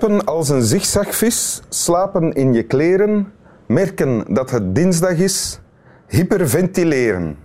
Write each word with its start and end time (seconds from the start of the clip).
Zuipen 0.00 0.24
als 0.24 0.48
een 0.48 0.62
zigzagvis, 0.62 1.60
slapen 1.68 2.32
in 2.32 2.52
je 2.52 2.62
kleren, 2.62 3.32
merken 3.66 4.24
dat 4.28 4.50
het 4.50 4.74
dinsdag 4.74 5.16
is, 5.16 5.60
hyperventileren. 6.08 7.38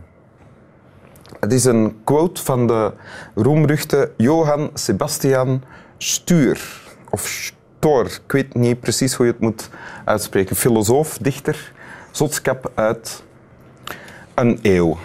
Het 1.39 1.53
is 1.53 1.65
een 1.65 2.01
quote 2.03 2.43
van 2.43 2.67
de 2.67 2.93
roemruchte 3.35 4.11
Johann 4.17 4.69
Sebastian 4.73 5.63
Stuur. 5.97 6.81
Of 7.09 7.27
Stor, 7.27 8.05
ik 8.05 8.31
weet 8.31 8.55
niet 8.55 8.79
precies 8.79 9.13
hoe 9.13 9.25
je 9.25 9.31
het 9.31 9.41
moet 9.41 9.69
uitspreken. 10.05 10.55
Filosoof, 10.55 11.17
dichter, 11.17 11.73
zotskap 12.11 12.71
uit 12.75 13.23
een 14.35 14.59
eeuw. 14.61 14.97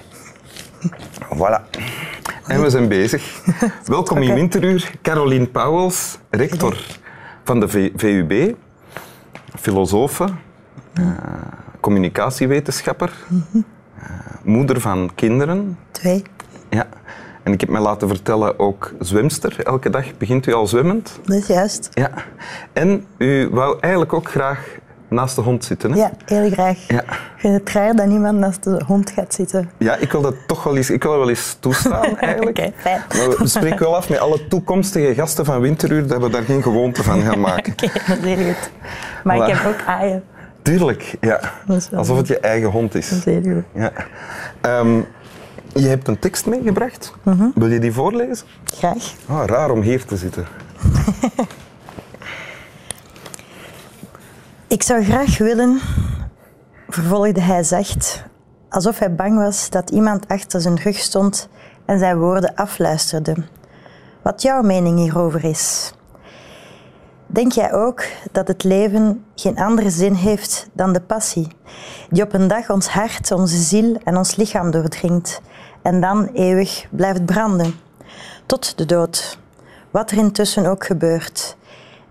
Voilà. 1.34 1.60
En 2.46 2.62
we 2.62 2.70
zijn 2.70 2.88
bezig. 2.88 3.40
Welkom 3.84 4.22
in 4.22 4.34
Winteruur, 4.34 4.92
Caroline 5.02 5.46
Pauwels, 5.46 6.18
rector 6.30 7.04
van 7.46 7.60
de 7.60 7.90
VUB, 7.96 8.54
filosofe, 9.58 10.24
uh, 11.00 11.08
communicatiewetenschapper, 11.80 13.12
uh, 13.30 13.62
moeder 14.42 14.80
van 14.80 15.10
kinderen. 15.14 15.78
Twee. 15.90 16.22
Ja. 16.70 16.86
En 17.42 17.52
ik 17.52 17.60
heb 17.60 17.70
mij 17.70 17.80
laten 17.80 18.08
vertellen 18.08 18.58
ook 18.58 18.92
zwemster. 19.00 19.64
Elke 19.64 19.90
dag 19.90 20.16
begint 20.16 20.46
u 20.46 20.52
al 20.52 20.66
zwemmend. 20.66 21.20
Dat 21.24 21.36
is 21.36 21.46
juist. 21.46 21.90
Ja. 21.94 22.10
En 22.72 23.06
u 23.18 23.48
wou 23.50 23.78
eigenlijk 23.80 24.12
ook 24.12 24.30
graag 24.30 24.78
naast 25.08 25.34
de 25.36 25.40
hond 25.42 25.64
zitten. 25.64 25.92
Hè? 25.92 25.98
Ja, 25.98 26.10
heel 26.24 26.50
graag. 26.50 26.78
Ja. 26.88 27.04
Vind 27.36 27.54
het 27.58 27.70
raar 27.70 27.94
dat 27.96 28.06
niemand 28.06 28.38
naast 28.38 28.64
de 28.64 28.82
hond 28.86 29.10
gaat 29.10 29.34
zitten. 29.34 29.70
Ja, 29.78 29.96
ik 29.96 30.12
wil 30.12 30.20
dat 30.20 30.34
toch 30.46 30.62
wel 30.64 30.76
eens, 30.76 30.90
ik 30.90 31.02
wil 31.02 31.18
wel 31.18 31.28
eens 31.28 31.56
toestaan 31.60 32.18
eigenlijk. 32.18 32.58
Oké, 32.58 32.72
fijn. 32.76 33.02
Maar 33.08 33.28
we 33.38 33.46
spreken 33.48 33.78
wel 33.78 33.96
af 33.96 34.08
met 34.08 34.18
alle 34.18 34.48
toekomstige 34.48 35.14
gasten 35.14 35.44
van 35.44 35.60
Winteruur 35.60 36.06
dat 36.06 36.20
we 36.22 36.30
daar 36.30 36.42
geen 36.42 36.62
gewoonte 36.62 37.02
van 37.02 37.20
gaan 37.22 37.40
maken. 37.40 37.72
Oké, 37.82 37.90
dat 38.06 38.18
is 38.18 38.34
heel 38.34 38.46
goed. 38.54 38.70
Maar 39.24 39.36
Voilà. 39.36 39.50
ik 39.50 39.56
heb 39.56 39.66
ook 39.66 39.86
aaien. 39.86 40.24
Tuurlijk, 40.62 41.14
ja. 41.20 41.40
Alsof 41.94 42.16
het 42.16 42.26
je 42.28 42.38
eigen 42.40 42.70
hond 42.70 42.94
is. 42.94 43.08
Dat 43.08 43.18
is 43.18 43.24
heel 43.24 43.42
goed. 43.42 43.64
Ja. 43.82 43.92
Ehm, 44.60 45.00
je 45.74 45.88
hebt 45.88 46.08
een 46.08 46.18
tekst 46.18 46.46
meegebracht. 46.46 47.12
Mhm. 47.22 47.44
Wil 47.54 47.68
je 47.68 47.78
die 47.78 47.92
voorlezen? 47.92 48.46
Graag. 48.64 49.12
Ah, 49.26 49.42
raar 49.46 49.70
om 49.70 49.80
hier 49.80 50.04
te 50.04 50.16
zitten. 50.16 50.46
Ik 54.76 54.82
zou 54.82 55.04
graag 55.04 55.38
willen, 55.38 55.80
vervolgde 56.88 57.40
hij 57.40 57.62
zacht, 57.62 58.24
alsof 58.68 58.98
hij 58.98 59.14
bang 59.14 59.36
was 59.36 59.70
dat 59.70 59.90
iemand 59.90 60.28
achter 60.28 60.60
zijn 60.60 60.76
rug 60.76 60.98
stond 60.98 61.48
en 61.86 61.98
zijn 61.98 62.18
woorden 62.18 62.54
afluisterde. 62.54 63.36
Wat 64.22 64.42
jouw 64.42 64.62
mening 64.62 64.98
hierover 64.98 65.44
is. 65.44 65.92
Denk 67.26 67.52
jij 67.52 67.72
ook 67.72 68.04
dat 68.32 68.48
het 68.48 68.64
leven 68.64 69.24
geen 69.34 69.58
andere 69.58 69.90
zin 69.90 70.14
heeft 70.14 70.68
dan 70.72 70.92
de 70.92 71.00
passie, 71.00 71.48
die 72.10 72.22
op 72.22 72.32
een 72.32 72.48
dag 72.48 72.70
ons 72.70 72.88
hart, 72.88 73.30
onze 73.30 73.58
ziel 73.58 73.96
en 74.04 74.16
ons 74.16 74.36
lichaam 74.36 74.70
doordringt 74.70 75.40
en 75.82 76.00
dan 76.00 76.26
eeuwig 76.26 76.86
blijft 76.90 77.24
branden, 77.24 77.74
tot 78.46 78.78
de 78.78 78.86
dood, 78.86 79.38
wat 79.90 80.10
er 80.10 80.18
intussen 80.18 80.66
ook 80.66 80.84
gebeurt. 80.86 81.56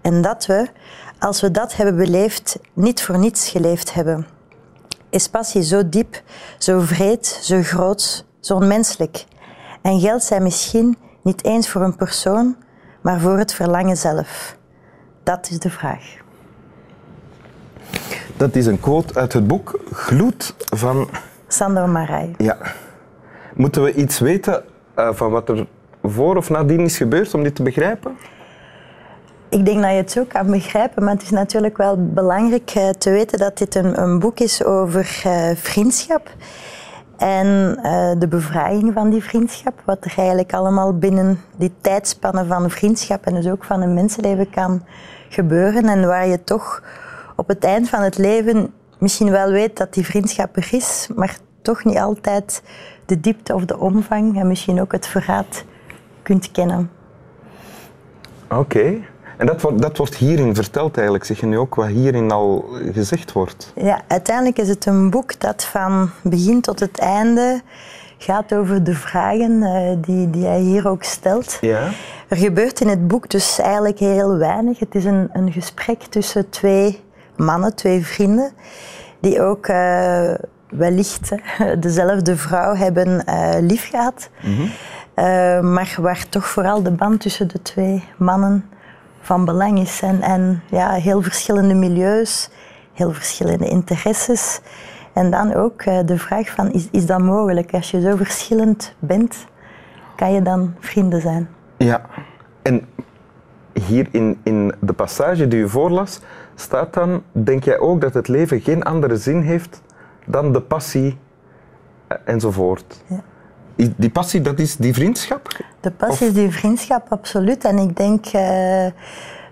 En 0.02 0.22
dat 0.22 0.46
we, 0.46 0.68
als 1.20 1.42
we 1.42 1.52
dat 1.52 1.76
hebben 1.76 1.96
beleefd, 1.96 2.60
niet 2.74 3.04
voor 3.04 3.18
niets 3.18 3.50
geleefd 3.50 3.94
hebben. 3.94 4.28
Is 5.10 5.28
passie 5.28 5.64
zo 5.64 5.90
diep, 5.90 6.22
zo 6.58 6.80
vreed, 6.80 7.40
zo 7.42 7.62
groot, 7.62 8.26
zo 8.40 8.56
onmenselijk? 8.56 9.26
En 9.82 10.00
geldt 10.00 10.24
zij 10.24 10.40
misschien 10.40 10.98
niet 11.24 11.44
eens 11.44 11.70
voor 11.70 11.82
een 11.82 11.96
persoon, 11.96 12.56
maar 13.02 13.20
voor 13.20 13.38
het 13.38 13.54
verlangen 13.54 13.98
zelf? 13.98 14.58
Dat 15.24 15.50
is 15.50 15.60
de 15.60 15.70
vraag. 15.70 16.04
Dat 18.38 18.56
is 18.56 18.66
een 18.66 18.80
quote 18.80 19.20
uit 19.20 19.34
het 19.34 19.48
boek 19.48 19.80
Gloed 19.92 20.56
van... 20.70 21.10
Sandro 21.48 21.88
Marij. 21.88 22.36
Ja. 22.38 22.58
Moeten 23.54 23.84
we 23.84 23.94
iets 23.94 24.20
weten 24.20 24.64
eh, 24.94 25.10
van 25.14 25.32
wat 25.32 25.50
er 25.50 25.68
voor 26.04 26.36
of 26.36 26.50
nadien 26.50 26.80
is 26.80 26.98
gebeurd 26.98 27.34
om 27.34 27.44
dit 27.44 27.56
te 27.56 27.64
begrijpen? 27.64 28.18
Ik 29.56 29.66
denk 29.66 29.82
dat 29.82 29.92
je 29.92 29.98
het 29.98 30.12
zo 30.12 30.24
kan 30.24 30.52
begrijpen, 30.52 31.04
maar 31.04 31.14
het 31.14 31.22
is 31.22 31.30
natuurlijk 31.30 31.78
wel 31.78 32.08
belangrijk 32.14 32.72
eh, 32.76 32.90
te 32.90 33.10
weten 33.10 33.40
dat 33.40 33.58
dit 33.58 33.76
een, 33.76 34.02
een 34.02 34.20
boek 34.20 34.40
is 34.40 34.64
over 34.64 35.22
eh, 35.24 35.50
vriendschap. 35.56 36.34
En 37.18 37.80
eh, 37.82 38.12
de 38.20 38.28
bevraging 38.28 38.94
van 38.94 39.10
die 39.10 39.24
vriendschap, 39.24 39.82
wat 39.86 40.06
er 40.06 40.14
eigenlijk 40.18 40.54
allemaal 40.54 40.98
binnen 40.98 41.42
die 41.58 41.72
tijdspannen 41.82 42.48
van 42.48 42.70
vriendschap 42.70 43.26
en 43.26 43.34
dus 43.34 43.48
ook 43.48 43.64
van 43.64 43.82
een 43.82 43.94
mensenleven 43.94 44.50
kan 44.50 44.86
gebeuren. 45.30 45.86
En 45.86 46.08
waar 46.08 46.28
je 46.28 46.44
toch 46.44 46.84
op 47.36 47.48
het 47.48 47.64
eind 47.64 47.90
van 47.90 48.02
het 48.02 48.18
leven 48.18 48.74
misschien 48.98 49.32
wel 49.32 49.52
weet 49.52 49.78
dat 49.78 49.94
die 49.94 50.06
vriendschap 50.06 50.58
er 50.58 50.68
is, 50.72 51.10
maar 51.16 51.38
toch 51.62 51.84
niet 51.84 51.98
altijd 51.98 52.64
de 53.06 53.20
diepte 53.20 53.54
of 53.54 53.66
de 53.66 53.80
omvang 53.80 54.40
en 54.40 54.48
misschien 54.48 54.82
ook 54.82 54.92
het 54.92 55.08
verraad 55.08 55.64
kunt 56.22 56.52
kennen. 56.52 56.92
Oké. 58.50 59.14
En 59.38 59.46
dat 59.46 59.62
wordt, 59.62 59.82
dat 59.82 59.98
wordt 59.98 60.16
hierin 60.16 60.56
verteld 60.56 60.96
eigenlijk, 60.96 61.26
zeg 61.26 61.40
je 61.40 61.46
nu 61.46 61.58
ook 61.58 61.76
wat 61.76 61.88
hierin 61.88 62.32
al 62.32 62.66
gezegd 62.94 63.32
wordt. 63.32 63.72
Ja, 63.76 64.02
uiteindelijk 64.08 64.58
is 64.58 64.70
het 64.70 64.86
een 64.86 65.10
boek 65.10 65.40
dat 65.40 65.64
van 65.64 66.10
begin 66.24 66.62
tot 66.62 66.80
het 66.80 67.00
einde 67.00 67.62
gaat 68.18 68.54
over 68.54 68.84
de 68.84 68.94
vragen 68.94 69.64
eh, 69.64 69.96
die, 70.02 70.30
die 70.30 70.46
hij 70.46 70.60
hier 70.60 70.88
ook 70.88 71.04
stelt. 71.04 71.58
Ja. 71.62 71.90
Er 72.28 72.38
gebeurt 72.38 72.82
in 72.82 72.88
het 72.88 73.08
boek 73.08 73.30
dus 73.30 73.60
eigenlijk 73.60 74.00
heel 74.00 74.38
weinig. 74.38 74.80
Het 74.80 74.96
is 74.96 75.06
een, 75.06 75.30
een 75.34 75.52
gesprek 75.52 76.02
tussen 76.02 76.50
twee 76.50 77.04
mannen, 77.36 77.76
twee 77.76 78.06
vrienden, 78.06 78.52
die 79.20 79.42
ook 79.42 79.68
eh, 79.68 80.34
wellicht 80.70 81.32
eh, 81.32 81.68
dezelfde 81.80 82.38
vrouw 82.38 82.76
hebben 82.76 83.26
eh 83.26 83.56
lief 83.60 83.90
gehad. 83.90 84.30
Eh, 85.14 85.60
maar 85.60 85.96
waar 86.00 86.26
toch 86.30 86.48
vooral 86.48 86.84
de 86.84 86.92
band 86.92 87.22
tussen 87.22 87.48
de 87.48 87.62
twee 87.62 88.04
mannen 88.18 88.70
van 89.26 89.46
belang 89.46 89.80
is. 89.80 90.02
En, 90.02 90.22
en 90.22 90.62
ja, 90.70 90.92
heel 90.92 91.22
verschillende 91.22 91.74
milieus, 91.74 92.50
heel 92.94 93.12
verschillende 93.12 93.70
interesses. 93.70 94.62
En 95.14 95.32
dan 95.32 95.54
ook 95.54 95.82
eh, 95.82 96.00
de 96.06 96.18
vraag 96.18 96.50
van, 96.50 96.72
is, 96.72 96.88
is 96.92 97.06
dat 97.06 97.20
mogelijk? 97.20 97.74
Als 97.74 97.92
je 97.92 98.02
zo 98.02 98.16
verschillend 98.16 98.96
bent, 99.00 99.46
kan 100.16 100.34
je 100.34 100.42
dan 100.42 100.76
vrienden 100.80 101.22
zijn? 101.22 101.50
Ja. 101.78 102.02
En 102.62 102.88
hier 103.74 104.08
in, 104.12 104.40
in 104.44 104.74
de 104.80 104.94
passage 104.94 105.48
die 105.48 105.60
u 105.60 105.70
voorlas, 105.70 106.22
staat 106.56 106.94
dan, 106.94 107.24
denk 107.32 107.64
jij 107.64 107.80
ook 107.80 108.02
dat 108.02 108.14
het 108.14 108.28
leven 108.28 108.62
geen 108.62 108.84
andere 108.84 109.18
zin 109.18 109.42
heeft 109.42 109.82
dan 110.26 110.54
de 110.54 110.62
passie 110.62 111.18
eh, 112.08 112.18
enzovoort? 112.26 113.04
Ja. 113.08 113.24
Die 113.76 114.10
passie, 114.10 114.42
dat 114.42 114.60
is 114.60 114.76
die 114.76 114.94
vriendschap? 114.94 115.48
De 115.80 115.92
passie 115.92 116.28
is 116.28 116.34
die 116.34 116.52
vriendschap, 116.52 117.06
absoluut. 117.10 117.64
En 117.66 117.78
ik 117.78 117.98
denk 117.98 118.26
eh, 118.26 118.86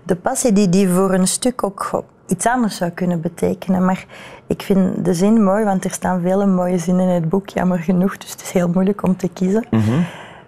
de 0.02 0.16
passie 0.22 0.52
die, 0.52 0.68
die 0.68 0.88
voor 0.88 1.12
een 1.14 1.26
stuk 1.26 1.62
ook 1.64 2.04
iets 2.26 2.46
anders 2.46 2.76
zou 2.76 2.90
kunnen 2.90 3.20
betekenen. 3.20 3.84
Maar 3.84 4.06
ik 4.46 4.62
vind 4.62 5.04
de 5.04 5.14
zin 5.14 5.44
mooi, 5.44 5.64
want 5.64 5.84
er 5.84 5.90
staan 5.90 6.20
vele 6.20 6.46
mooie 6.46 6.78
zinnen 6.78 7.08
in 7.08 7.14
het 7.14 7.28
boek, 7.28 7.48
jammer 7.48 7.78
genoeg. 7.78 8.16
Dus 8.16 8.30
het 8.30 8.40
is 8.42 8.50
heel 8.50 8.68
moeilijk 8.68 9.02
om 9.02 9.16
te 9.16 9.28
kiezen. 9.28 9.64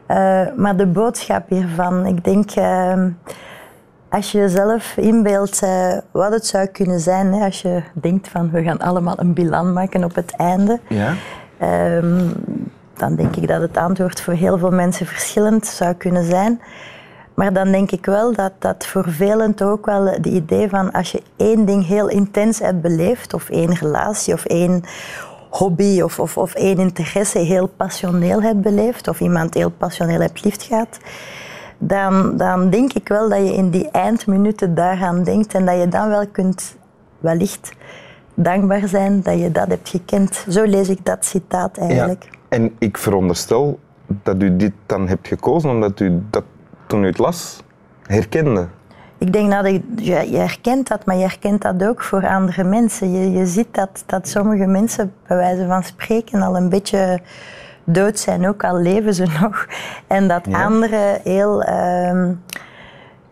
Eh, 0.07 0.41
maar 0.57 0.77
de 0.77 0.87
boodschap 0.87 1.49
hiervan, 1.49 2.07
ik 2.07 2.25
denk... 2.25 2.51
eh, 2.51 3.05
als 4.09 4.33
je 4.33 4.39
jezelf 4.39 4.97
inbeeldt 4.97 5.61
wat 6.11 6.33
het 6.33 6.47
zou 6.47 6.67
kunnen 6.67 7.01
zijn, 7.01 7.33
hè, 7.33 7.45
als 7.45 7.63
je 7.63 7.83
denkt 7.93 8.29
van 8.29 8.51
we 8.51 8.63
gaan 8.63 8.79
allemaal 8.79 9.15
een 9.19 9.33
bilan 9.33 9.73
maken 9.73 10.05
op 10.05 10.15
het 10.15 10.33
einde, 10.37 10.81
Ja. 10.89 11.15
Ehm, 11.59 12.29
dan 12.99 13.15
denk 13.15 13.37
ik 13.37 13.49
dat 13.49 13.61
het 13.61 13.77
antwoord 13.77 14.21
voor 14.21 14.35
heel 14.35 14.59
veel 14.59 14.71
mensen 14.71 15.07
verschillend 15.07 15.67
zou 15.67 15.95
kunnen 15.95 16.25
zijn. 16.25 16.61
Maar 17.35 17.53
dan 17.53 17.71
denk 17.71 17.91
ik 17.91 18.07
wel 18.07 18.33
dat 18.33 18.53
dat 18.59 18.87
voor 18.87 19.05
velen 19.09 19.55
toch 19.55 19.69
ook 19.69 19.87
wel 19.87 20.07
het 20.07 20.27
idee 20.27 20.69
van 20.69 20.93
als 20.93 21.13
je 21.13 21.23
één 21.37 21.65
ding 21.65 21.87
heel 21.87 22.09
intens 22.09 22.59
hebt 22.59 22.81
beleefd, 22.81 23.35
of 23.35 23.49
één 23.51 23.75
relatie, 23.75 24.35
of 24.35 24.45
één 24.45 24.83
hobby, 25.51 26.01
of, 26.01 26.21
of, 26.21 26.39
of 26.39 26.55
één 26.55 26.79
interesse 26.79 27.39
heel 27.39 27.67
passioneel 27.67 28.43
hebt 28.43 28.61
beleefd, 28.61 29.09
of 29.09 29.21
iemand 29.21 29.55
heel 29.55 29.71
passioneel 29.71 30.21
hebt 30.21 30.45
liefgehad, 30.45 30.99
dan, 31.79 32.37
dan 32.37 32.71
denk 32.71 32.93
ik 32.93 33.09
wel 33.09 33.29
dat 33.29 33.39
je 33.39 33.55
in 33.55 33.71
die 33.71 33.91
eindminuten 33.91 34.75
daaraan 34.75 35.23
denkt 35.23 35.55
en 35.55 35.65
dat 35.65 35.79
je 35.79 35.89
dan 35.89 36.09
wel 36.09 36.27
kunt 36.27 36.77
wellicht 37.19 37.73
dankbaar 38.37 38.89
zijn 38.89 39.23
dat 39.23 39.39
je 39.39 39.53
dat 39.53 39.69
hebt 39.69 39.89
gekend. 39.89 40.45
Zo 40.49 40.65
lees 40.65 40.89
ik 40.89 41.05
dat 41.05 41.25
citaat 41.25 41.79
eigenlijk. 41.79 42.23
Ja. 42.31 42.39
En 42.49 42.73
ik 42.79 42.99
veronderstel 42.99 43.79
dat 44.23 44.43
u 44.43 44.57
dit 44.57 44.73
dan 44.87 45.09
hebt 45.09 45.29
gekozen 45.29 45.71
omdat 45.71 46.01
u 46.01 46.23
dat 46.31 46.45
toen 46.87 47.03
u 47.03 47.07
het 47.07 47.19
las 47.19 47.63
herkende. 48.03 48.67
Ik 49.19 49.33
denk 49.33 49.51
dat 49.51 49.65
ik, 49.65 49.83
je 49.97 50.37
herkent 50.37 50.89
dat, 50.89 51.05
maar 51.05 51.17
je 51.17 51.23
herkent 51.23 51.63
dat 51.63 51.85
ook 51.85 52.03
voor 52.03 52.27
andere 52.27 52.65
mensen. 52.65 53.13
Je, 53.13 53.31
je 53.31 53.47
ziet 53.47 53.75
dat, 53.75 54.03
dat 54.07 54.29
sommige 54.29 54.67
mensen, 54.67 55.13
bij 55.27 55.37
wijze 55.37 55.67
van 55.67 55.83
spreken, 55.83 56.43
al 56.43 56.57
een 56.57 56.69
beetje 56.69 57.21
dood 57.85 58.19
zijn, 58.19 58.49
ook 58.49 58.65
al 58.65 58.77
leven 58.77 59.15
ze 59.15 59.27
nog. 59.43 59.67
En 60.07 60.29
dat 60.29 60.47
Ja. 60.49 60.65
anderen 60.65 61.21
heel, 61.23 61.63
ehm, 61.63 62.33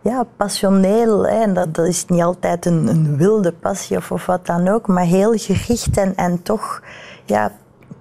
ja, 0.09 0.25
passioneel. 0.37 1.27
Hè. 1.27 1.41
En 1.41 1.53
dat, 1.53 1.73
dat 1.73 1.87
is 1.87 2.05
niet 2.05 2.21
altijd 2.21 2.65
een, 2.65 2.87
een 2.87 3.17
wilde 3.17 3.51
passie 3.51 3.97
of, 3.97 4.11
of 4.11 4.25
wat 4.25 4.45
dan 4.45 4.67
ook, 4.67 4.87
maar 4.87 5.03
heel 5.03 5.33
gericht 5.37 5.97
en, 5.97 6.15
en 6.15 6.41
toch 6.41 6.81
ja, 7.25 7.51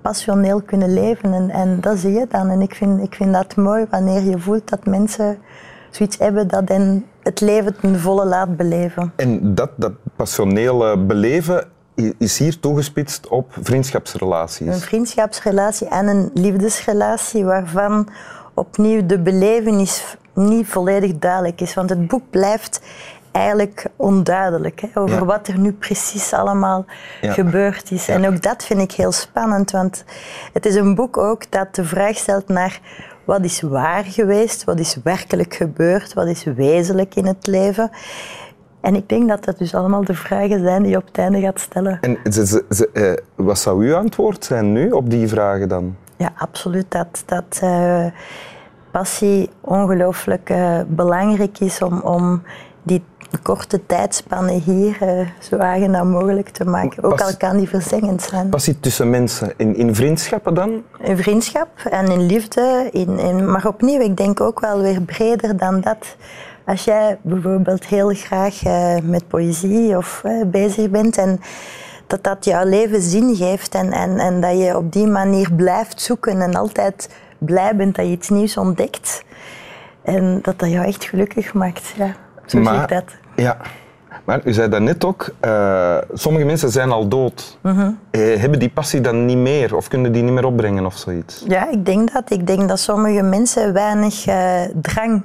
passioneel 0.01 0.63
kunnen 0.63 0.93
leven. 0.93 1.33
En, 1.33 1.51
en 1.51 1.81
dat 1.81 1.99
zie 1.99 2.13
je 2.13 2.27
dan. 2.29 2.49
En 2.49 2.61
ik 2.61 2.75
vind, 2.75 3.03
ik 3.03 3.15
vind 3.15 3.33
dat 3.33 3.57
mooi 3.57 3.87
wanneer 3.91 4.23
je 4.23 4.39
voelt 4.39 4.69
dat 4.69 4.87
mensen 4.87 5.39
zoiets 5.91 6.19
hebben 6.19 6.49
dat 6.49 6.69
hen 6.69 7.05
het 7.23 7.41
leven 7.41 7.81
ten 7.81 8.01
volle 8.01 8.25
laat 8.27 8.57
beleven. 8.57 9.13
En 9.17 9.55
dat, 9.55 9.71
dat 9.77 9.93
passionele 10.17 10.99
beleven 10.99 11.65
is 12.19 12.39
hier 12.39 12.61
toegespitst 12.61 13.29
op 13.29 13.57
vriendschapsrelaties. 13.61 14.67
Een 14.67 14.81
vriendschapsrelatie 14.81 15.89
en 15.89 16.07
een 16.07 16.31
liefdesrelatie 16.35 17.45
waarvan 17.45 18.09
opnieuw 18.55 19.07
de 19.07 19.21
belevenis 19.21 20.17
niet 20.35 20.67
volledig 20.67 21.19
duidelijk 21.19 21.61
is. 21.61 21.75
Want 21.75 21.91
het 21.91 22.09
boek 22.09 22.31
blijft 22.31 22.81
eigenlijk 23.35 23.87
onduidelijk 23.97 24.81
hè, 24.81 25.01
over 25.01 25.25
wat 25.25 25.49
er 25.49 25.59
nu 25.59 25.73
precies 25.73 26.33
allemaal 26.33 26.85
gebeurd 27.21 27.91
is. 27.91 28.09
En 28.09 28.27
ook 28.27 28.43
dat 28.43 28.65
vind 28.65 28.81
ik 28.81 28.93
heel 28.93 29.13
spannend, 29.13 29.71
want 29.71 30.05
het 30.53 30.67
is 30.67 30.75
een 30.75 30.95
boek 30.95 31.17
ook 31.17 31.51
dat 31.51 31.75
de 31.75 31.85
vraag 31.85 32.17
stelt 32.17 32.49
naar 32.49 32.81
wat 33.25 33.45
is 33.45 33.61
waar 33.61 34.05
geweest, 34.05 34.65
wat 34.65 34.79
is 34.79 34.99
werkelijk 35.05 35.55
gebeurd, 35.55 36.13
wat 36.13 36.27
is 36.27 36.45
wezenlijk 36.45 37.15
in 37.15 37.27
het 37.27 37.47
leven. 37.47 37.91
En 38.81 38.95
ik 38.95 39.09
denk 39.09 39.29
dat 39.29 39.45
dat 39.45 39.59
dus 39.59 39.75
allemaal 39.75 40.05
de 40.05 40.15
vragen 40.15 40.61
zijn 40.61 40.83
die 40.83 40.91
je 40.91 40.97
op 40.97 41.07
het 41.07 41.19
einde 41.19 41.41
gaat 41.41 41.61
stellen. 41.61 41.99
En 42.01 42.33
ze, 42.33 42.65
ze, 42.71 42.91
eh, 42.93 43.13
wat 43.35 43.59
zou 43.59 43.87
uw 43.87 43.95
antwoord 43.97 44.45
zijn 44.45 44.73
nu 44.73 44.91
op 44.91 45.11
die 45.11 45.29
vragen 45.29 45.69
dan? 45.69 45.97
Ja, 46.17 46.33
absoluut. 46.37 46.87
Dat, 46.89 47.23
dat 47.27 47.61
uh, 47.63 48.07
passie 48.95 49.51
ongelooflijk 49.61 50.51
uh, 50.51 50.81
belangrijk 50.87 51.59
is 51.59 51.83
om, 51.83 52.01
om 52.01 52.43
die 52.83 53.03
korte 53.43 53.87
tijdspannen 53.87 54.61
hier 54.61 54.97
uh, 55.03 55.29
zo 55.39 55.57
aangenaam 55.57 56.09
mogelijk 56.09 56.49
te 56.49 56.65
maken. 56.65 57.03
Ook 57.03 57.21
al 57.21 57.37
kan 57.37 57.57
die 57.57 57.69
verzengend 57.69 58.23
zijn. 58.23 58.49
Passie 58.49 58.81
tussen 58.81 59.11
mensen, 59.11 59.53
in, 59.57 59.77
in 59.77 59.95
vriendschappen 59.95 60.55
dan? 60.55 60.83
In 61.01 61.17
vriendschap 61.17 61.69
en 61.91 62.07
in 62.07 62.27
liefde. 62.27 62.89
In, 62.93 63.19
in, 63.19 63.51
maar 63.51 63.67
opnieuw, 63.67 64.01
ik 64.01 64.17
denk 64.17 64.41
ook 64.41 64.61
wel 64.61 64.81
weer 64.81 65.01
breder 65.01 65.57
dan 65.57 65.81
dat. 65.81 66.17
Als 66.65 66.85
jij 66.85 67.19
bijvoorbeeld 67.23 67.87
heel 67.87 68.09
graag 68.09 68.65
uh, 68.65 68.95
met 69.03 69.29
poëzie 69.29 69.97
of 69.97 70.23
uh, 70.27 70.45
bezig 70.47 70.91
bent 70.91 71.19
en 71.19 71.41
dat 72.07 72.25
dat 72.25 72.45
jouw 72.45 72.65
leven 72.65 73.03
zin 73.03 73.37
geeft 73.37 73.75
en, 73.75 73.93
en, 73.93 74.19
en 74.19 74.41
dat 74.41 74.59
je 74.59 74.77
op 74.77 74.93
die 74.93 75.07
manier 75.07 75.53
blijft 75.53 76.01
zoeken 76.01 76.41
en 76.41 76.55
altijd 76.55 77.09
blij 77.45 77.77
bent 77.77 77.95
dat 77.95 78.05
je 78.05 78.13
iets 78.13 78.29
nieuws 78.29 78.57
ontdekt. 78.57 79.25
En 80.03 80.39
dat 80.43 80.59
dat 80.59 80.71
jou 80.71 80.87
echt 80.87 81.05
gelukkig 81.05 81.55
maakt. 81.55 81.93
Ja, 81.97 82.15
zo 82.47 82.59
maar, 82.59 82.75
zie 82.75 82.83
ik 82.83 82.89
dat. 82.89 83.05
Ja, 83.37 83.57
maar 84.25 84.41
u 84.45 84.53
zei 84.53 84.69
daarnet 84.69 85.05
ook, 85.05 85.35
uh, 85.45 85.97
sommige 86.13 86.45
mensen 86.45 86.71
zijn 86.71 86.91
al 86.91 87.09
dood. 87.09 87.59
Uh 87.63 87.89
hebben 88.13 88.59
die 88.59 88.71
passie 88.71 89.01
dan 89.01 89.25
niet 89.25 89.37
meer 89.37 89.77
of 89.77 89.89
kunnen 89.89 90.13
die 90.13 90.23
niet 90.23 90.33
meer 90.33 90.45
opbrengen 90.45 90.87
of 90.87 90.97
zoiets? 90.97 91.45
Ja, 91.49 91.71
ik 91.71 91.87
denk 91.87 92.13
dat. 92.13 92.31
Ik 92.31 92.47
denk 92.47 92.69
dat 92.69 92.79
sommige 92.79 93.23
mensen 93.23 93.73
weinig 93.73 94.27
uh, 94.27 94.61
drang 94.75 95.23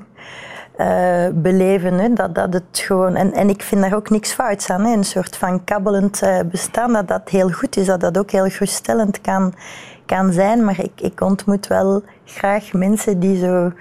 uh, 0.78 1.28
beleven. 1.34 1.94
Hè. 1.94 2.14
Dat, 2.14 2.36
dat 2.36 2.54
het 2.54 2.64
gewoon, 2.72 3.16
en, 3.16 3.34
en 3.34 3.50
ik 3.50 3.62
vind 3.62 3.82
daar 3.82 3.96
ook 3.96 4.10
niks 4.10 4.32
fouts 4.32 4.70
aan. 4.70 4.86
Hè. 4.86 4.94
Een 4.94 5.04
soort 5.04 5.38
van 5.38 5.64
kabbelend 5.64 6.22
bestaan, 6.52 6.94
dat 6.94 7.08
dat 7.08 7.30
heel 7.30 7.50
goed 7.50 7.78
is. 7.78 7.86
Dat 7.86 8.00
dat 8.00 8.18
ook 8.18 8.32
heel 8.32 8.50
geruststellend 8.50 9.22
kan, 9.22 9.54
kan 10.16 10.34
zijn. 10.34 10.66
Maar 10.66 10.80
ik, 10.80 11.02
ik 11.02 11.22
ontmoet 11.22 11.68
wel 11.68 12.04
graag 12.26 12.74
mensen 12.74 13.20
die 13.20 13.38
zo 13.38 13.72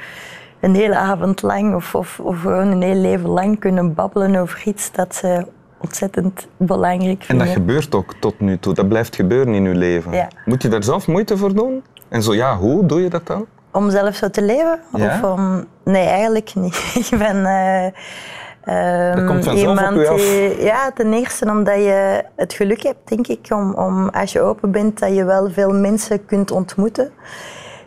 een 0.61 0.75
hele 0.75 0.97
avond 0.97 1.43
lang 1.43 1.75
of, 1.75 1.95
of, 1.95 2.21
of 2.21 2.41
gewoon 2.41 2.67
een 2.67 2.83
heel 2.83 3.01
leven 3.01 3.29
lang 3.29 3.59
kunnen 3.59 3.95
babbelen 3.95 4.37
over 4.37 4.63
iets 4.65 4.93
dat 4.93 5.15
ze 5.15 5.47
ontzettend 5.79 6.49
belangrijk 6.57 7.23
vinden. 7.23 7.47
En 7.47 7.53
dat 7.53 7.63
gebeurt 7.63 7.95
ook 7.95 8.15
tot 8.21 8.41
nu 8.41 8.59
toe. 8.59 8.75
Dat 8.75 8.89
blijft 8.89 9.17
gebeuren 9.17 9.55
in 9.55 9.65
uw 9.65 9.79
leven. 9.79 10.13
Ja. 10.13 10.29
Moet 10.45 10.63
je 10.63 10.69
daar 10.69 10.83
zelf 10.83 11.07
moeite 11.07 11.37
voor 11.37 11.55
doen? 11.55 11.83
En 12.09 12.23
zo 12.23 12.35
ja, 12.35 12.57
hoe 12.57 12.87
doe 12.87 13.03
je 13.03 13.09
dat 13.09 13.27
dan? 13.27 13.47
Om 13.73 13.91
zelf 13.91 14.15
zo 14.15 14.31
te 14.31 14.43
leven? 14.43 14.81
Ja? 14.95 15.07
Of 15.07 15.23
om... 15.23 15.65
Nee, 15.85 16.07
eigenlijk 16.07 16.55
niet. 16.55 16.93
ik 17.11 17.19
ben... 17.19 17.37
Uh, 17.37 18.01
dat 18.65 19.27
komt 19.27 19.47
iemand 19.47 20.09
op. 20.09 20.17
Die, 20.17 20.63
ja, 20.63 20.91
ten 20.91 21.13
eerste 21.13 21.45
omdat 21.51 21.75
je 21.75 22.25
het 22.37 22.53
geluk 22.53 22.83
hebt, 22.83 23.09
denk 23.09 23.27
ik, 23.27 23.47
om, 23.51 23.75
om 23.75 24.09
als 24.09 24.33
je 24.33 24.41
open 24.41 24.71
bent, 24.71 24.99
dat 24.99 25.15
je 25.15 25.25
wel 25.25 25.51
veel 25.51 25.75
mensen 25.75 26.27
kunt 26.27 26.51
ontmoeten 26.51 27.11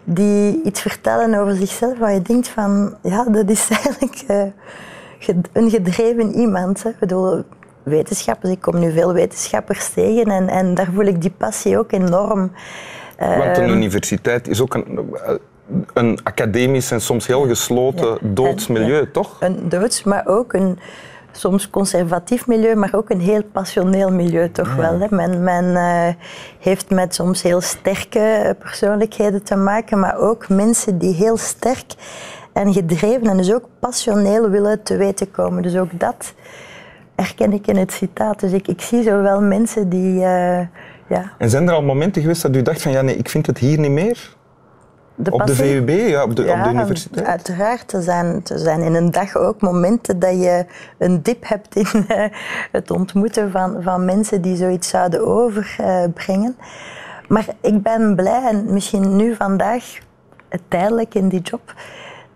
die 0.04 0.62
iets 0.64 0.82
vertellen 0.82 1.40
over 1.40 1.56
zichzelf, 1.56 1.98
waar 1.98 2.14
je 2.14 2.22
denkt 2.22 2.48
van, 2.48 2.96
ja, 3.02 3.24
dat 3.24 3.50
is 3.50 3.70
eigenlijk 3.84 4.24
uh, 4.28 5.38
een 5.54 5.70
gedreven 5.70 6.34
iemand. 6.34 6.84
Hè. 6.84 6.90
Ik 6.90 7.00
bedoel, 7.00 7.44
wetenschappers, 7.84 8.52
ik 8.52 8.62
kom 8.62 8.80
nu 8.80 8.92
veel 8.92 9.14
wetenschappers 9.14 9.90
tegen 9.90 10.32
en, 10.32 10.48
en 10.48 10.74
daar 10.74 10.90
voel 10.94 11.06
ik 11.06 11.22
die 11.22 11.34
passie 11.38 11.78
ook 11.78 11.92
enorm. 11.92 12.52
Want 13.18 13.58
een 13.58 13.64
ehm, 13.64 13.70
universiteit 13.70 14.48
is 14.48 14.62
ook 14.62 14.74
een, 14.74 15.16
een 15.94 16.20
academisch 16.24 16.92
en 16.92 17.02
soms 17.02 17.28
heel 17.28 17.48
gesloten 17.48 18.18
doodsmilieu, 18.22 19.12
toch? 19.12 19.38
Een 19.40 19.70
doods, 19.70 20.04
maar 20.04 20.24
ook 20.26 20.54
een 20.54 20.80
soms 21.32 21.70
conservatief 21.70 22.48
milieu, 22.48 22.76
maar 22.76 22.94
ook 22.96 23.10
een 23.10 23.20
heel 23.20 23.44
passioneel 23.52 24.12
milieu 24.12 24.52
toch 24.52 24.76
wel. 24.76 25.00
Hè. 25.00 25.08
Men, 25.10 25.44
men 25.44 25.66
uh, 25.66 26.08
heeft 26.60 26.90
met 26.90 27.16
soms 27.16 27.42
heel 27.42 27.62
sterke 27.62 28.56
persoonlijkheden 28.60 29.44
te 29.44 29.56
maken, 29.56 30.00
maar 30.00 30.18
ook 30.18 30.50
mensen 30.50 30.98
die 30.98 31.14
heel 31.14 31.38
sterk 31.38 31.94
en 32.54 32.74
gedreven 32.74 33.28
en 33.28 33.38
dus 33.38 33.54
ook 33.54 33.68
passioneel 33.80 34.50
willen 34.50 34.84
te 34.84 34.98
weten 34.98 35.32
komen. 35.32 35.64
Dus 35.64 35.78
ook 35.78 36.00
dat 36.00 36.34
herken 37.16 37.54
ik 37.54 37.68
in 37.68 37.78
het 37.78 37.92
citaat. 37.92 38.40
Dus 38.40 38.52
ik, 38.52 38.68
ik 38.68 38.82
zie 38.82 39.04
zo 39.04 39.22
wel 39.22 39.42
mensen 39.42 39.90
die... 39.90 40.16
Uh, 40.16 40.60
ja. 41.08 41.32
En 41.38 41.50
zijn 41.50 41.68
er 41.68 41.74
al 41.74 41.82
momenten 41.82 42.22
geweest 42.22 42.42
dat 42.42 42.56
u 42.56 42.62
dacht 42.62 42.82
van 42.82 42.92
ja 42.92 43.02
nee, 43.02 43.16
ik 43.16 43.30
vind 43.30 43.48
het 43.48 43.58
hier 43.58 43.80
niet 43.80 43.92
meer? 43.92 44.36
Op 45.30 45.46
de 45.46 45.56
VUB, 45.56 45.90
ja, 45.90 46.24
op 46.24 46.36
de, 46.36 46.52
op 46.52 46.64
de 46.64 46.70
universiteit? 46.70 47.28
Uiteraard. 47.28 47.94
Er 47.94 48.02
zijn, 48.02 48.42
er 48.46 48.60
zijn 48.60 48.82
in 48.82 48.96
een 48.96 49.12
dag 49.12 49.36
ook 49.36 49.62
momenten 49.62 50.20
dat 50.20 50.34
je 50.34 50.66
een 50.98 51.22
dip 51.22 51.48
hebt 51.48 51.76
in 51.76 52.06
uh, 52.08 52.26
het 52.72 52.92
ontmoeten 52.92 53.52
van, 53.52 53.78
van 53.82 54.06
mensen 54.06 54.42
die 54.42 54.56
zoiets 54.56 54.90
zouden 54.90 55.28
overbrengen. 55.28 56.56
maar 57.28 57.46
ik 57.62 57.82
ben 57.82 58.16
blij, 58.16 58.44
en 58.50 58.74
misschien 58.74 59.16
nu 59.16 59.36
vandaag, 59.36 59.98
tijdelijk 60.68 61.16
in 61.16 61.30
die 61.30 61.42
job, 61.42 61.74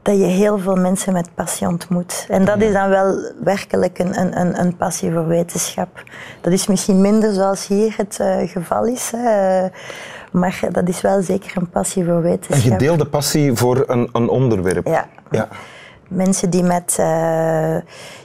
dat 0.05 0.17
je 0.17 0.23
heel 0.23 0.59
veel 0.59 0.75
mensen 0.75 1.13
met 1.13 1.29
passie 1.35 1.67
ontmoet. 1.67 2.25
En 2.29 2.45
dat 2.45 2.61
is 2.61 2.73
dan 2.73 2.89
wel 2.89 3.31
werkelijk 3.43 4.00
een, 4.00 4.39
een, 4.39 4.59
een 4.59 4.77
passie 4.77 5.11
voor 5.11 5.27
wetenschap. 5.27 6.03
Dat 6.41 6.53
is 6.53 6.67
misschien 6.67 7.01
minder 7.01 7.33
zoals 7.33 7.67
hier 7.67 7.93
het 7.97 8.17
uh, 8.21 8.50
geval 8.50 8.85
is. 8.85 9.11
Uh, 9.15 9.63
maar 10.35 10.59
dat 10.71 10.89
is 10.89 11.01
wel 11.01 11.21
zeker 11.21 11.57
een 11.57 11.69
passie 11.69 12.05
voor 12.05 12.21
wetenschap. 12.21 12.55
Een 12.55 12.71
gedeelde 12.71 13.05
passie 13.05 13.53
voor 13.53 13.83
een, 13.87 14.09
een 14.11 14.29
onderwerp. 14.29 14.87
Ja. 14.87 15.07
ja. 15.31 15.47
Mensen 16.07 16.49
die 16.49 16.63
met 16.63 16.97
uh, 16.99 17.05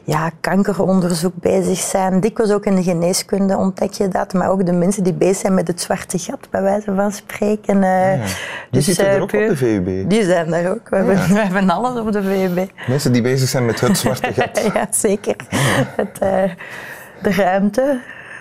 ja, 0.05 0.31
kankeronderzoek 0.41 1.33
bezig 1.35 1.79
zijn. 1.79 2.21
Dikwijls 2.21 2.53
ook 2.53 2.65
in 2.65 2.75
de 2.75 2.83
geneeskunde 2.83 3.57
ontdek 3.57 3.93
je 3.93 4.09
dat. 4.09 4.33
Maar 4.33 4.51
ook 4.51 4.67
de 4.67 4.73
mensen 4.73 5.03
die 5.05 5.13
bezig 5.13 5.37
zijn 5.37 5.55
met 5.55 5.67
het 5.67 5.81
zwarte 5.81 6.19
gat, 6.19 6.51
bij 6.51 6.63
wijze 6.63 6.95
van 6.95 7.13
spreken. 7.13 7.83
Uh, 7.83 8.13
Die 8.13 8.21
dus, 8.71 8.85
zitten 8.85 9.07
er 9.07 9.17
ook 9.17 9.23
op 9.23 9.31
de 9.31 9.57
VUB? 9.57 10.11
Die 10.11 10.25
zijn 10.25 10.53
er 10.53 10.71
ook. 10.71 10.89
We, 10.89 10.97
hebben, 10.97 11.17
we 11.29 11.41
hebben 11.41 11.71
alles 11.71 12.01
op 12.01 12.13
de 12.13 12.23
VUB. 12.23 12.71
Mensen 12.89 13.13
die 13.13 13.23
bezig 13.23 13.49
zijn 13.49 13.65
met 13.65 13.81
het 13.81 13.99
zwarte 13.99 14.33
gat. 14.37 14.71
ja, 14.75 14.87
zeker. 14.91 15.37
Het, 15.97 16.19
uh, 16.23 16.43
de 17.23 17.33
ruimte, 17.33 18.01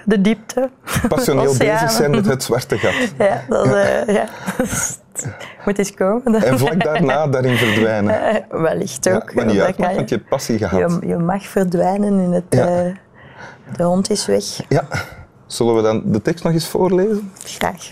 de 0.10 0.22
diepte. 0.22 0.70
Passioneel 1.08 1.58
bezig 1.68 1.92
zijn 1.92 2.12
met 2.12 2.25
het 2.25 2.44
zwarte 2.44 2.78
gat. 2.78 2.94
Ja, 3.18 3.44
dat, 3.50 3.66
ja. 3.66 4.08
Uh, 4.08 4.16
ja. 4.16 4.28
moet 5.66 5.78
eens 5.78 5.94
komen. 5.94 6.32
Dan. 6.32 6.42
En 6.42 6.60
vlak 6.60 6.84
daarna 6.84 7.28
daarin 7.28 7.58
verdwijnen. 7.58 8.36
Uh, 8.51 8.62
wellicht 8.66 9.10
ook. 9.10 9.30
Ja, 9.30 9.36
maar 9.36 9.46
niet 9.46 9.60
uit, 9.60 9.78
je, 9.78 9.84
want 9.84 10.10
je 10.10 10.16
hebt 10.16 10.30
passie 10.30 10.58
gehad. 10.58 10.98
Je, 11.01 11.08
je 11.08 11.18
mag 11.18 11.44
verdwijnen 11.44 12.20
in 12.20 12.32
het... 12.32 12.56
Uh, 12.56 12.96
de 13.78 13.84
hond 13.84 14.10
is 14.10 14.25
weg. 14.25 14.44
Ja. 14.70 14.88
Zullen 15.46 15.75
we 15.75 15.82
dan 15.82 16.01
de 16.06 16.22
tekst 16.22 16.44
nog 16.44 16.54
eens 16.54 16.68
voorlezen? 16.68 17.32
Graag. 17.44 17.92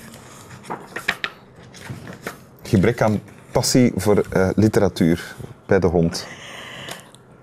Gebrek 2.64 3.02
aan 3.02 3.22
passie 3.52 3.94
voor 3.96 4.24
literatuur 4.56 5.36
bij 5.66 5.80
de 5.80 5.88
hond. 5.88 6.28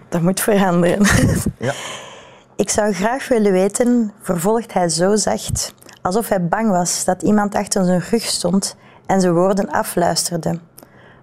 Dat 0.08 0.22
moet 0.22 0.40
veranderen. 0.40 1.06
Ja. 1.58 1.72
Ik 2.56 2.70
zou 2.70 2.92
graag 2.92 3.28
willen 3.28 3.52
weten, 3.52 4.12
vervolgt 4.20 4.72
hij 4.72 4.88
zo 4.88 5.16
zacht, 5.16 5.74
alsof 6.02 6.28
hij 6.28 6.46
bang 6.46 6.70
was 6.70 7.04
dat 7.04 7.22
iemand 7.22 7.54
achter 7.54 7.84
zijn 7.84 8.00
rug 8.10 8.22
stond 8.22 8.76
en 9.06 9.20
zijn 9.20 9.34
woorden 9.34 9.70
afluisterde. 9.70 10.58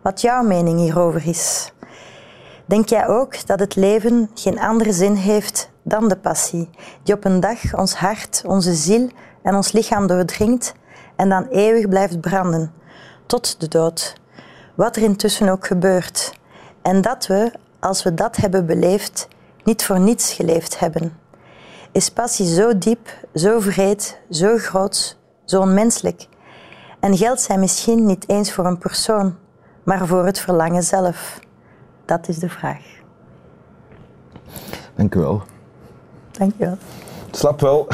Wat 0.01 0.21
jouw 0.21 0.43
mening 0.43 0.79
hierover 0.79 1.27
is. 1.27 1.71
Denk 2.65 2.89
jij 2.89 3.07
ook 3.07 3.47
dat 3.47 3.59
het 3.59 3.75
leven 3.75 4.29
geen 4.33 4.59
andere 4.59 4.93
zin 4.93 5.15
heeft 5.15 5.71
dan 5.83 6.09
de 6.09 6.17
passie, 6.17 6.69
die 7.03 7.15
op 7.15 7.25
een 7.25 7.39
dag 7.39 7.75
ons 7.75 7.95
hart, 7.95 8.43
onze 8.45 8.73
ziel 8.73 9.09
en 9.43 9.55
ons 9.55 9.71
lichaam 9.71 10.07
doordringt 10.07 10.73
en 11.15 11.29
dan 11.29 11.47
eeuwig 11.47 11.87
blijft 11.87 12.21
branden, 12.21 12.73
tot 13.25 13.59
de 13.59 13.67
dood, 13.67 14.15
wat 14.75 14.95
er 14.95 15.01
intussen 15.01 15.49
ook 15.49 15.67
gebeurt. 15.67 16.33
En 16.81 17.01
dat 17.01 17.27
we, 17.27 17.51
als 17.79 18.03
we 18.03 18.13
dat 18.13 18.35
hebben 18.35 18.65
beleefd, 18.65 19.27
niet 19.63 19.85
voor 19.85 19.99
niets 19.99 20.33
geleefd 20.33 20.79
hebben? 20.79 21.17
Is 21.91 22.09
passie 22.09 22.53
zo 22.53 22.77
diep, 22.77 23.09
zo 23.35 23.59
vreed, 23.59 24.19
zo 24.29 24.57
groot, 24.57 25.17
zo 25.45 25.59
onmenselijk? 25.61 26.27
En 26.99 27.17
geldt 27.17 27.41
zij 27.41 27.57
misschien 27.57 28.05
niet 28.05 28.29
eens 28.29 28.53
voor 28.53 28.65
een 28.65 28.77
persoon, 28.77 29.35
maar 29.83 30.07
voor 30.07 30.25
het 30.25 30.39
verlangen 30.39 30.83
zelf? 30.83 31.39
Dat 32.05 32.27
is 32.27 32.37
de 32.37 32.49
vraag. 32.49 32.83
Dank 34.95 35.15
u 35.15 35.19
wel. 35.19 35.41
Dank 36.31 36.53
je 36.57 36.65
wel. 36.65 36.77
Slap 37.31 37.59
wel. 37.61 37.87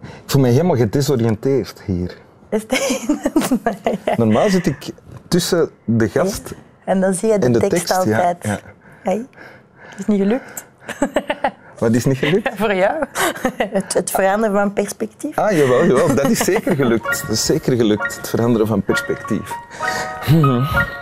Ik 0.00 0.38
voel 0.38 0.40
mij 0.42 0.50
helemaal 0.50 0.76
gedesoriënteerd 0.76 1.82
hier. 1.86 2.16
Is 2.48 2.62
het- 2.66 4.16
Normaal 4.18 4.50
zit 4.50 4.66
ik 4.66 4.90
tussen 5.32 5.70
de 5.84 6.08
gast 6.08 6.54
En 6.84 7.00
dan 7.00 7.14
zie 7.14 7.32
je 7.32 7.38
de, 7.38 7.50
tekst, 7.68 7.90
altijd. 7.90 8.36
ja. 8.42 8.58
Hey, 9.02 9.26
het 9.78 9.98
is 9.98 10.06
niet 10.06 10.20
gelukt. 10.20 10.64
Die 11.78 11.90
is 11.90 12.04
niet 12.04 12.18
gelukt. 12.18 12.50
Voor 12.60 12.74
jou. 12.74 13.04
Het, 13.56 13.94
het 13.94 14.10
veranderen 14.10 14.56
van 14.56 14.72
perspectief. 14.72 15.38
Ah, 15.38 15.50
jawel, 15.50 15.86
jawel. 15.86 16.14
Dat 16.14 16.30
is 16.30 16.38
zeker 16.38 16.76
gelukt. 16.76 17.20
Dat 17.20 17.30
is 17.30 17.44
zeker 17.44 17.76
gelukt. 17.76 18.16
Het 18.16 18.28
veranderen 18.28 18.66
van 18.66 18.82
perspectief. 18.82 19.52